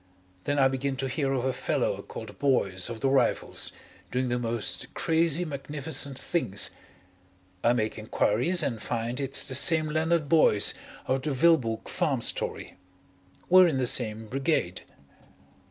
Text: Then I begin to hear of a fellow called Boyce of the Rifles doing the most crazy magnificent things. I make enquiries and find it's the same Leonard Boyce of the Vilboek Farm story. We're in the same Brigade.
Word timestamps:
Then 0.45 0.57
I 0.57 0.67
begin 0.67 0.95
to 0.95 1.07
hear 1.07 1.31
of 1.31 1.45
a 1.45 1.53
fellow 1.53 2.01
called 2.01 2.39
Boyce 2.39 2.89
of 2.89 3.01
the 3.01 3.07
Rifles 3.07 3.71
doing 4.09 4.29
the 4.29 4.39
most 4.39 4.91
crazy 4.95 5.45
magnificent 5.45 6.17
things. 6.17 6.71
I 7.63 7.73
make 7.73 7.99
enquiries 7.99 8.63
and 8.63 8.81
find 8.81 9.19
it's 9.19 9.47
the 9.47 9.53
same 9.53 9.89
Leonard 9.91 10.27
Boyce 10.27 10.73
of 11.05 11.21
the 11.21 11.29
Vilboek 11.29 11.87
Farm 11.87 12.21
story. 12.21 12.77
We're 13.47 13.67
in 13.67 13.77
the 13.77 13.85
same 13.85 14.25
Brigade. 14.25 14.81